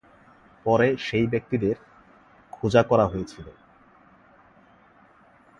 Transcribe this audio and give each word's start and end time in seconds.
পরে 0.65 0.87
সেই 0.97 1.25
ব্যক্তিদের 1.27 1.75
খোজা 2.53 2.81
করা 2.83 3.05
হয়েছিল। 3.07 3.47